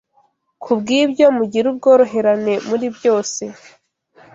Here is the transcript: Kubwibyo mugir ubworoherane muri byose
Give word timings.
Kubwibyo 0.63 1.25
mugir 1.37 1.65
ubworoherane 1.71 2.53
muri 2.67 2.85
byose 2.97 3.43